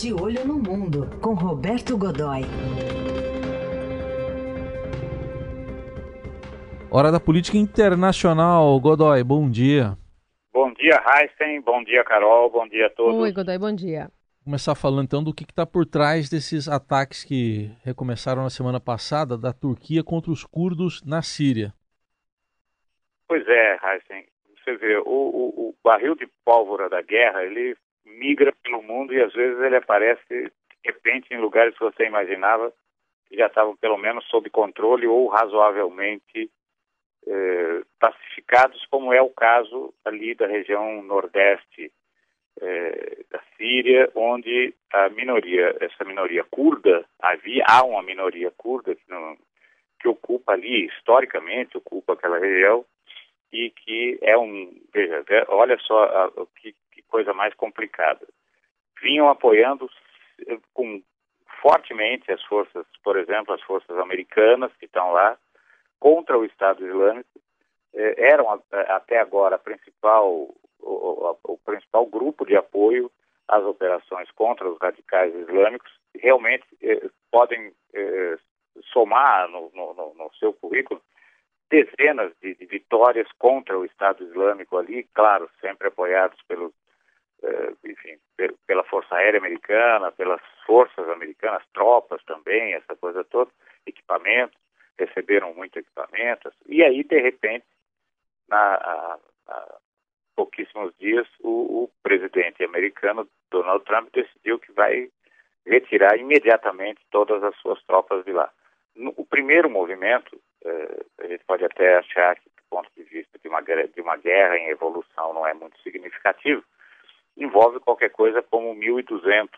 [0.00, 2.42] De Olho no Mundo, com Roberto Godoy.
[6.88, 8.78] Hora da política internacional.
[8.78, 9.96] Godoy, bom dia.
[10.52, 11.60] Bom dia, Heisen.
[11.62, 12.48] Bom dia, Carol.
[12.48, 13.16] Bom dia a todos.
[13.16, 14.08] Oi, Godoy, bom dia.
[14.44, 19.36] Começar falando então do que está por trás desses ataques que recomeçaram na semana passada
[19.36, 21.74] da Turquia contra os curdos na Síria.
[23.26, 24.28] Pois é, Heisen.
[24.62, 27.76] Você vê, o, o, o barril de pólvora da guerra, ele
[28.08, 30.50] migra pelo mundo e às vezes ele aparece de
[30.84, 32.72] repente em lugares que você imaginava
[33.26, 36.50] que já estavam pelo menos sob controle ou razoavelmente
[37.26, 41.92] eh, pacificados, como é o caso ali da região nordeste
[42.60, 49.02] eh, da Síria, onde a minoria, essa minoria curda, havia, há uma minoria curda que,
[49.08, 49.36] não,
[50.00, 52.84] que ocupa ali, historicamente, ocupa aquela região,
[53.52, 58.26] e que é um, veja, olha só a, que, que coisa mais complicada.
[59.00, 59.88] Vinham apoiando
[60.48, 61.00] eh, com
[61.62, 65.38] fortemente as forças, por exemplo, as forças americanas que estão lá
[66.00, 67.28] contra o Estado Islâmico,
[67.94, 70.28] eh, eram até agora a principal,
[70.80, 73.10] o, o, principal grupo de apoio
[73.46, 78.36] às operações contra os radicais islâmicos, realmente eh, podem eh,
[78.92, 81.00] somar no, no, no, seu currículo
[81.70, 86.72] dezenas de, de, vitórias contra o Estado Islâmico ali, claro, sempre apoiados pelos,
[87.84, 88.18] enfim,
[88.66, 93.50] pela Força Aérea Americana, pelas forças americanas, tropas também, essa coisa toda,
[93.86, 94.58] equipamentos,
[94.98, 97.64] receberam muito equipamento, e aí, de repente,
[98.48, 99.78] na, a, a
[100.34, 105.10] pouquíssimos dias, o, o presidente americano, Donald Trump, decidiu que vai
[105.66, 108.50] retirar imediatamente todas as suas tropas de lá.
[108.94, 113.38] No, o primeiro movimento, eh, a gente pode até achar que, do ponto de vista
[113.38, 116.62] de uma, de uma guerra em evolução, não é muito significativo,
[117.38, 119.48] envolve qualquer coisa como 1.200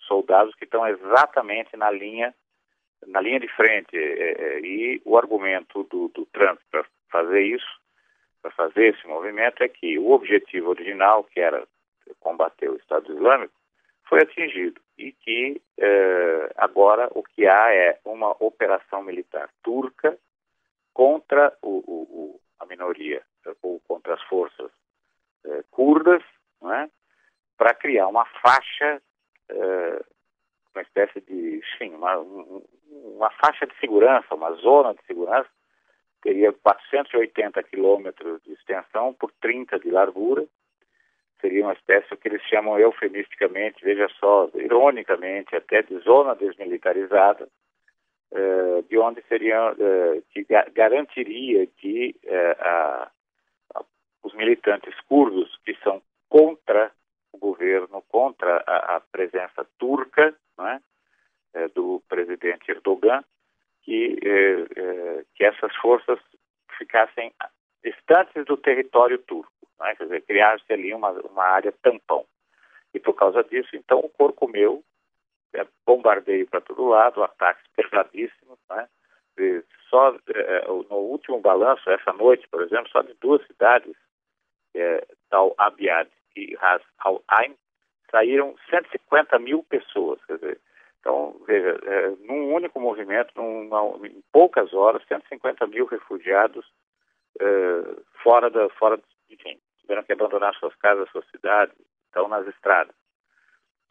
[0.00, 2.34] soldados que estão exatamente na linha
[3.06, 3.96] na linha de frente.
[3.96, 7.80] É, e o argumento do, do Trump para fazer isso,
[8.42, 11.66] para fazer esse movimento, é que o objetivo original, que era
[12.20, 13.54] combater o Estado Islâmico,
[14.08, 20.18] foi atingido e que eh, agora o que há é uma operação militar turca
[20.94, 23.22] contra o, o, o, a minoria,
[23.62, 24.70] ou contra as forças
[25.44, 26.37] eh, curdas, é?
[27.58, 29.02] Para criar uma faixa,
[29.50, 30.04] eh,
[30.74, 32.16] uma espécie de, sim, uma,
[32.88, 35.50] uma faixa de segurança, uma zona de segurança,
[36.22, 40.46] teria 480 quilômetros de extensão por 30 de largura,
[41.40, 47.48] seria uma espécie que eles chamam eufemisticamente, veja só, ironicamente, até de zona desmilitarizada,
[48.32, 52.14] eh, de onde seria, eh, que garantiria que
[52.60, 53.10] a,
[53.74, 53.84] a,
[54.22, 56.92] os militantes curdos que são contra
[57.32, 60.80] o governo, contra a, a presença turca, não é?
[61.74, 63.24] do presidente Erdogan,
[63.82, 66.18] que, eh, eh, que essas forças
[66.76, 67.32] ficassem
[67.82, 69.50] distantes do território turco,
[69.80, 69.94] né?
[69.96, 72.24] quer dizer, criar-se ali uma, uma área tampão.
[72.92, 74.82] E por causa disso, então, o corpo meu
[75.54, 78.88] é, bombardeio para todo lado, ataques pesadíssimos, né?
[79.38, 83.94] E só é, no último balanço, essa noite, por exemplo, só de duas cidades,
[84.74, 87.54] é, Tal Abiad e Ras Al Ain,
[88.10, 90.18] saíram 150 mil pessoas.
[90.28, 90.60] Dizer,
[91.00, 96.66] então, veja, é, num único movimento, numa, em poucas horas, 150 mil refugiados
[97.40, 97.44] é,
[98.22, 99.00] fora da, fora,
[99.30, 101.74] enfim, tiveram que abandonar suas casas, suas cidades,
[102.06, 102.94] estão nas estradas.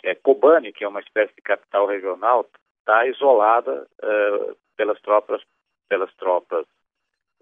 [0.03, 2.47] É, Kobani, que é uma espécie de capital regional,
[2.79, 5.41] está isolada é, pelas tropas,
[5.89, 6.65] pelas tropas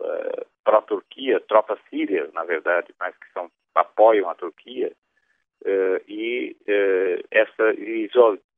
[0.01, 3.44] é, pró-Turquia, tropas sírias, na verdade, mas que são
[3.95, 4.91] apoiam a Turquia,
[5.63, 7.73] é, e é, essa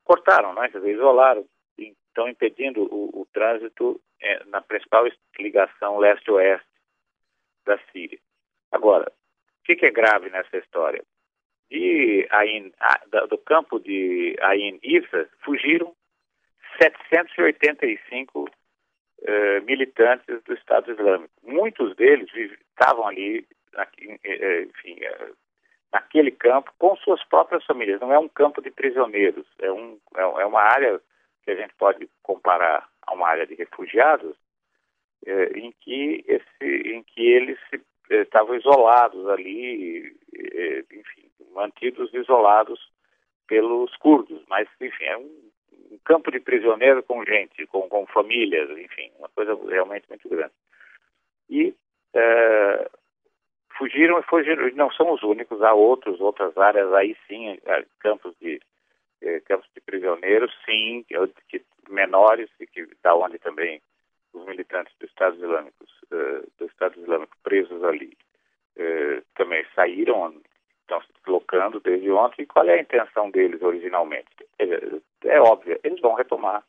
[0.04, 0.70] cortaram, né?
[0.70, 1.46] Quer dizer, isolaram,
[1.78, 5.06] estão impedindo o, o trânsito é, na principal
[5.40, 6.68] ligação leste-oeste
[7.66, 8.20] da Síria.
[8.72, 11.04] Agora, o que, que, é grave nessa história?
[11.70, 12.72] De Ain,
[13.30, 15.94] do campo de Ain Issa fugiram
[16.82, 18.50] 785
[19.24, 21.34] eh, militantes do Estado Islâmico.
[21.44, 22.30] Muitos deles
[22.70, 23.48] estavam ali,
[24.00, 25.32] enfim, eh,
[25.92, 28.00] naquele campo com suas próprias famílias.
[28.02, 31.02] Não é um campo de prisioneiros, é, um, é, é uma área
[31.44, 34.36] que a gente pode comparar a uma área de refugiados,
[35.26, 42.14] é, em que esse, em que eles se, é, estavam isolados ali, é, enfim, mantidos
[42.14, 42.80] isolados
[43.48, 44.44] pelos curdos.
[44.48, 45.50] Mas, enfim, é um,
[45.92, 50.54] um campo de prisioneiros com gente, com, com famílias, enfim, uma coisa realmente muito grande.
[51.50, 51.74] E
[52.14, 52.90] é,
[53.78, 57.58] fugiram e fugiram, não são os únicos, há outros, outras áreas aí sim,
[58.00, 58.60] campos de,
[59.22, 61.06] eh, campos de prisioneiros, sim,
[61.50, 63.82] que, menores e que da onde também
[64.34, 68.18] os militantes do Estado Islâmico, uh, do Estado Islâmico presos ali
[69.36, 70.34] também saíram,
[70.82, 72.44] estão se deslocando desde ontem.
[72.44, 74.28] E qual é a intenção deles originalmente?
[74.60, 76.64] É, é óbvio, eles vão retomar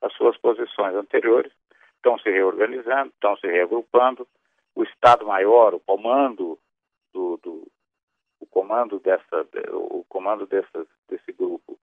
[0.00, 1.52] as suas posições anteriores,
[1.96, 4.26] estão se reorganizando, estão se reagrupando.
[4.74, 6.58] O Estado-Maior, o comando
[7.12, 7.70] do, do
[8.40, 11.78] o comando dessa, o comando dessa, desse grupo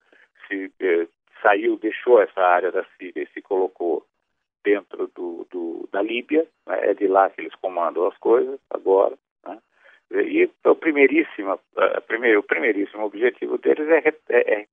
[0.47, 1.07] se eh,
[1.41, 4.06] saiu, deixou essa área da Síria e se colocou
[4.63, 6.89] dentro do, do da Líbia, né?
[6.89, 9.18] é de lá que eles comandam as coisas agora.
[9.45, 9.59] Né?
[10.12, 14.68] E o primeiríssimo, a primeiro, o primeiríssimo objetivo deles é, é, é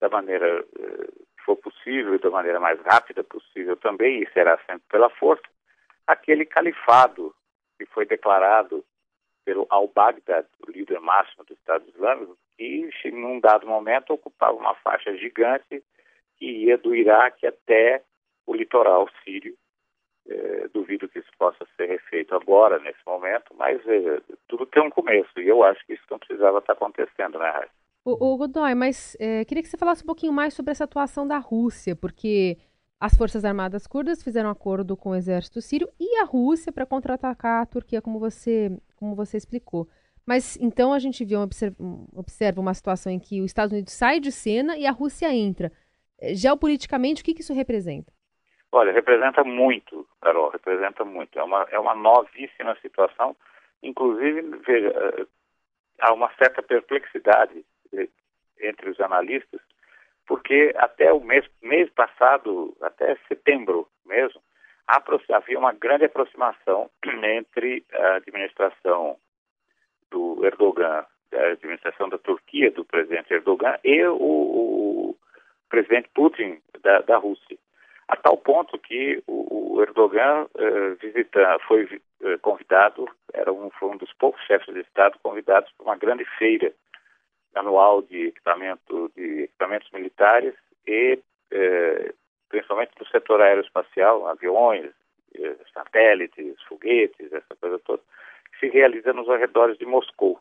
[0.00, 4.56] da maneira eh, que for possível e da maneira mais rápida possível também, e será
[4.66, 5.42] sempre pela força,
[6.12, 7.34] aquele califado
[7.78, 8.84] que foi declarado
[9.44, 15.16] pelo al-Baghdad, o líder máximo do Estado Islâmico, que, num dado momento, ocupava uma faixa
[15.16, 15.82] gigante
[16.36, 18.02] que ia do Iraque até
[18.46, 19.56] o litoral sírio.
[20.28, 24.90] É, duvido que isso possa ser refeito agora, nesse momento, mas é, tudo tem um
[24.90, 27.80] começo, e eu acho que isso não precisava estar acontecendo, né, Raíssa?
[28.04, 31.26] O, o Godoy, mas é, queria que você falasse um pouquinho mais sobre essa atuação
[31.26, 32.58] da Rússia, porque
[33.00, 37.62] as Forças Armadas Curdas fizeram acordo com o exército sírio e a Rússia para contra-atacar
[37.62, 39.88] a Turquia, como você, como você explicou.
[40.26, 44.30] Mas então a gente viu, observa, uma situação em que os Estados Unidos sai de
[44.30, 45.72] cena e a Rússia entra.
[46.20, 48.12] É, geopoliticamente, o que, que isso representa?
[48.70, 51.38] Olha, representa muito, Carol, representa muito.
[51.38, 53.34] É uma, é uma novíssima situação.
[53.82, 55.26] Inclusive, veja, eh,
[56.00, 57.64] há uma certa perplexidade
[57.94, 58.08] eh,
[58.60, 59.60] entre os analistas
[60.30, 64.40] porque até o mês, mês passado, até setembro mesmo,
[64.86, 69.16] havia uma grande aproximação entre a administração
[70.08, 71.04] do Erdogan,
[71.34, 75.16] a administração da Turquia, do presidente Erdogan, e o, o
[75.68, 77.58] presidente Putin da, da, Rússia.
[78.06, 80.46] A tal ponto que o, Erdogan
[81.00, 81.86] visita, foi
[82.20, 86.24] uh, convidado, era um, foi um dos poucos chefes de Estado convidados para uma grande
[86.38, 86.72] feira
[87.54, 90.54] anual de equipamento de equipamentos militares
[90.86, 91.18] e
[91.50, 92.14] eh,
[92.48, 94.92] principalmente do setor aeroespacial, aviões,
[95.34, 98.02] eh, satélites, foguetes, essa coisa toda,
[98.52, 100.40] que se realiza nos arredores de Moscou.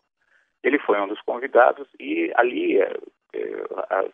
[0.63, 2.97] Ele foi um dos convidados e ali eh,
[3.33, 4.11] eh as,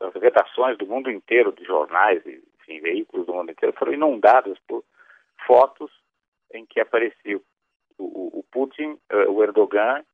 [0.00, 4.58] as, redações do mundo inteiro de jornais e enfim, veículos do mundo inteiro foram inundadas
[4.66, 4.84] por
[5.46, 5.90] fotos
[6.52, 7.38] em que aparecia
[7.98, 10.04] o, o, Putin, uh, o Erdogan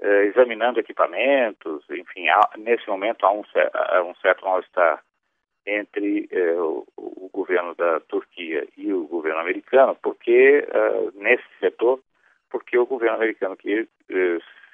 [0.00, 3.42] eh, examinando equipamentos, enfim, há, nesse momento há um,
[3.74, 5.02] há um certo mal-estar
[5.66, 12.00] entre eh, o, o, governo da Turquia e o governo americano, porque uh, nesse setor,
[12.48, 13.86] porque o governo americano que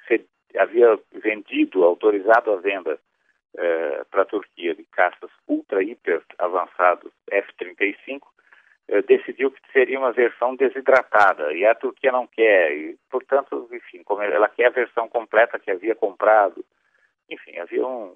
[0.07, 0.25] se,
[0.57, 2.99] havia vendido, autorizado a venda
[3.55, 8.36] uh, para a Turquia de caças ultra hiper avançados F-35, eh,
[9.07, 14.47] decidiu que seria uma versão desidratada e a Turquia não quer, e, portanto, enfim, ela
[14.47, 16.63] quer a versão completa que havia comprado,
[17.29, 18.15] enfim, havia um.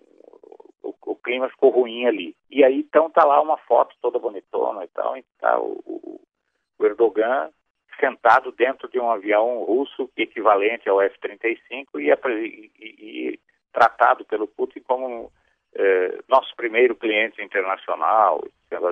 [0.82, 2.36] O, o clima ficou ruim ali.
[2.50, 6.86] E aí, então, tá lá uma foto toda bonitona e tal, e tá o, o,
[6.86, 7.52] Erdogan
[8.00, 13.40] sentado dentro de um avião russo equivalente ao F-35 e, e, e,
[13.72, 15.32] tratado pelo Putin como
[15.76, 18.44] eh, nosso primeiro cliente internacional,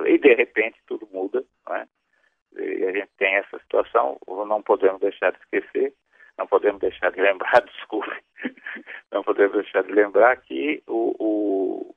[0.06, 1.44] e de repente tudo muda,
[2.90, 5.94] a gente tem essa situação, não podemos deixar de esquecer,
[6.36, 8.22] não podemos deixar de lembrar, desculpe,
[9.10, 11.94] não podemos deixar de lembrar que o, o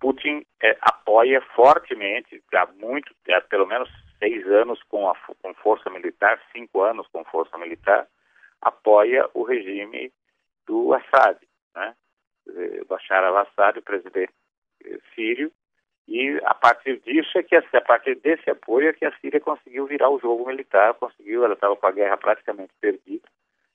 [0.00, 5.90] Putin é, apoia fortemente, há muito, há pelo menos seis anos com, a, com força
[5.90, 8.06] militar, cinco anos com força militar,
[8.60, 10.12] apoia o regime
[10.66, 11.38] do Assad,
[11.74, 11.94] né?
[12.88, 14.32] Bashar al-Assad, o presidente
[14.84, 15.50] eh, sírio,
[16.08, 19.86] e a partir disso é que a partir desse apoio é que a Síria conseguiu
[19.86, 23.28] virar o jogo militar, conseguiu, ela estava com a guerra praticamente perdida,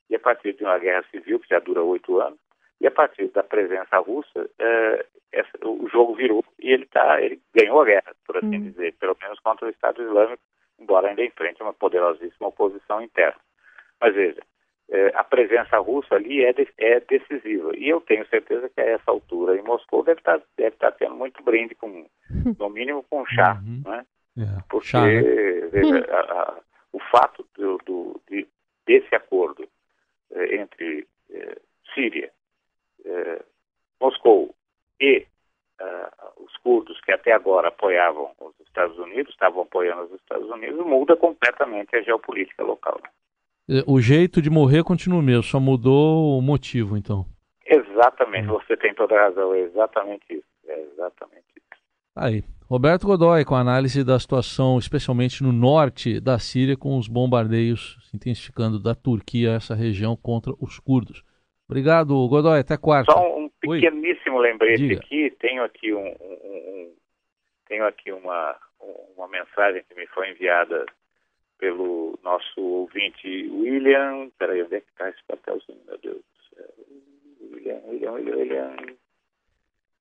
[0.10, 2.40] e a partir de uma guerra civil que já dura oito anos,
[2.80, 7.40] e a partir da presença russa, é, essa, o jogo virou e ele tá, ele
[7.54, 8.64] ganhou a guerra, por assim hum.
[8.64, 10.42] dizer, pelo menos contra o Estado Islâmico,
[10.80, 13.40] embora ainda enfrente uma poderosíssima oposição interna.
[14.00, 14.42] Mas veja,
[14.91, 17.71] é, a presença russa ali é, de, é, decisiva.
[17.77, 20.91] E eu tenho certeza que a essa altura em Moscou deve estar, tá, deve estar
[20.91, 22.05] tá tendo muito brinde, com,
[22.60, 23.57] no mínimo com chá.
[23.65, 23.81] Uhum.
[23.86, 24.05] Né?
[24.38, 25.21] É, Porque chá, né?
[25.71, 26.60] veja, a, a,
[26.91, 28.45] o fato do, do, de,
[28.86, 29.65] desse acordo
[30.31, 31.57] é, entre é,
[31.93, 32.29] Síria,
[34.00, 34.53] Moscou
[35.00, 35.25] e
[36.38, 41.15] os curdos que até agora apoiavam os Estados Unidos, estavam apoiando os Estados Unidos, muda
[41.15, 43.01] completamente a geopolítica local.
[43.88, 47.25] O jeito de morrer continua o mesmo, só mudou o motivo, então.
[47.66, 48.54] Exatamente, hum.
[48.54, 50.46] você tem toda a razão, é exatamente isso.
[50.68, 51.82] É exatamente isso.
[52.16, 52.44] Aí.
[52.72, 57.98] Roberto Godoy, com a análise da situação, especialmente no norte da Síria, com os bombardeios
[58.10, 61.22] se intensificando da Turquia essa região contra os curdos.
[61.68, 62.60] Obrigado, Godoy.
[62.60, 63.12] Até quarta.
[63.12, 64.50] Só um pequeníssimo Oi.
[64.50, 65.01] lembrete Diga.
[65.01, 65.36] aqui.
[65.38, 66.94] Tenho aqui um, um, um,
[67.68, 68.56] tenho aqui uma,
[69.18, 70.86] uma mensagem que me foi enviada
[71.62, 74.30] pelo nosso ouvinte William.
[74.38, 76.68] Peraí, onde é que está esse papelzinho, meu Deus do céu?
[77.39, 78.75] William, William, William, William.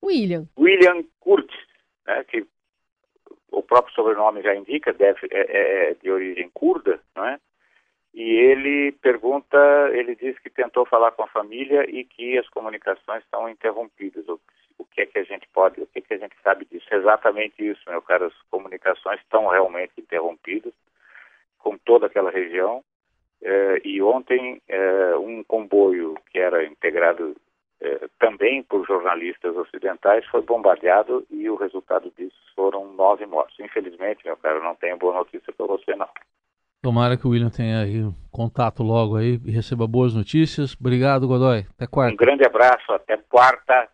[0.03, 0.49] William.
[0.59, 1.55] William Kurtz,
[2.07, 2.47] né, que
[3.53, 7.39] o próprio sobrenome já indica, deve, é, é de origem curda, não é?
[8.15, 9.59] E ele pergunta,
[9.93, 14.27] ele diz que tentou falar com a família e que as comunicações estão interrompidas.
[14.27, 14.41] O,
[14.79, 16.87] o que é que a gente pode, o que é que a gente sabe disso?
[16.91, 18.27] É exatamente isso, meu caro.
[18.27, 20.73] As comunicações estão realmente interrompidas
[21.63, 22.83] com toda aquela região.
[23.43, 27.35] Eh, e ontem eh, um comboio que era integrado
[27.81, 33.59] eh, também por jornalistas ocidentais foi bombardeado e o resultado disso foram nove mortos.
[33.59, 36.09] Infelizmente, meu caro, não tenho boa notícia para você não.
[36.83, 40.75] Tomara que o William tenha aí contato logo aí e receba boas notícias.
[40.79, 41.67] Obrigado, Godoy.
[41.75, 42.13] Até quarta.
[42.13, 43.89] Um grande abraço, até quarta.